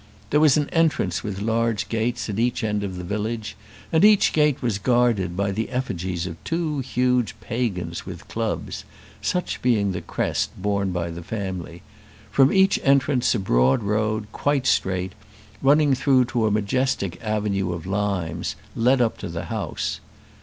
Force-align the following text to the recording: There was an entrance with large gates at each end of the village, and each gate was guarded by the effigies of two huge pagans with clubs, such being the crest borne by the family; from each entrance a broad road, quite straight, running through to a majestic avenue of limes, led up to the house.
There 0.31 0.39
was 0.39 0.57
an 0.57 0.67
entrance 0.71 1.23
with 1.23 1.41
large 1.43 1.87
gates 1.87 2.27
at 2.27 2.39
each 2.39 2.63
end 2.63 2.83
of 2.83 2.95
the 2.97 3.03
village, 3.03 3.55
and 3.91 4.03
each 4.03 4.33
gate 4.33 4.59
was 4.59 4.79
guarded 4.79 5.37
by 5.37 5.51
the 5.51 5.69
effigies 5.69 6.25
of 6.25 6.43
two 6.43 6.79
huge 6.79 7.35
pagans 7.39 8.03
with 8.03 8.27
clubs, 8.27 8.83
such 9.21 9.61
being 9.61 9.91
the 9.91 10.01
crest 10.01 10.59
borne 10.59 10.89
by 10.91 11.11
the 11.11 11.21
family; 11.21 11.83
from 12.31 12.51
each 12.51 12.79
entrance 12.81 13.35
a 13.35 13.37
broad 13.39 13.83
road, 13.83 14.25
quite 14.31 14.65
straight, 14.65 15.13
running 15.61 15.93
through 15.93 16.25
to 16.25 16.47
a 16.47 16.51
majestic 16.51 17.23
avenue 17.23 17.71
of 17.71 17.85
limes, 17.85 18.55
led 18.75 19.01
up 19.01 19.19
to 19.19 19.29
the 19.29 19.45
house. 19.53 19.99